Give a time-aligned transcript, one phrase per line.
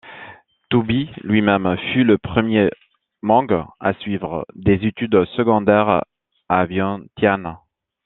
[0.71, 2.71] Touby lui-même fut le premier
[3.21, 6.01] Hmong à suivre des études secondaires
[6.49, 7.55] à Vientiane.